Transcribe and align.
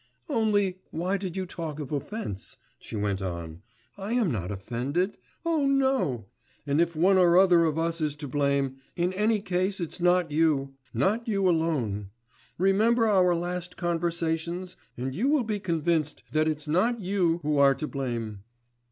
'Only, 0.27 0.79
why 0.89 1.15
did 1.15 1.37
you 1.37 1.45
talk 1.45 1.79
of 1.79 1.91
offence?' 1.91 2.57
she 2.79 2.95
went 2.95 3.21
on. 3.21 3.61
'I 3.99 4.13
am 4.13 4.31
not 4.31 4.49
offended... 4.49 5.15
oh, 5.45 5.67
no! 5.67 6.25
and 6.65 6.81
if 6.81 6.95
one 6.95 7.19
or 7.19 7.37
other 7.37 7.65
of 7.65 7.77
us 7.77 8.01
is 8.01 8.15
to 8.15 8.27
blame, 8.27 8.77
in 8.95 9.13
any 9.13 9.39
case 9.39 9.79
it's 9.79 10.01
not 10.01 10.31
you; 10.31 10.73
not 10.91 11.27
you 11.27 11.47
alone.... 11.47 12.09
Remember 12.57 13.05
our 13.07 13.35
last 13.35 13.77
conversations, 13.77 14.75
and 14.97 15.13
you 15.13 15.27
will 15.27 15.43
be 15.43 15.59
convinced 15.59 16.23
that 16.31 16.47
it's 16.47 16.67
not 16.67 16.99
you 16.99 17.37
who 17.43 17.59
are 17.59 17.75
to 17.75 17.87
blame. 17.87 18.39